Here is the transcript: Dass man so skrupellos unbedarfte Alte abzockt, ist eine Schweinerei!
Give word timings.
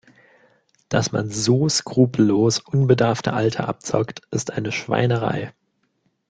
Dass 0.89 1.11
man 1.11 1.29
so 1.29 1.69
skrupellos 1.69 2.57
unbedarfte 2.57 3.33
Alte 3.33 3.67
abzockt, 3.67 4.23
ist 4.31 4.49
eine 4.49 4.71
Schweinerei! 4.71 5.53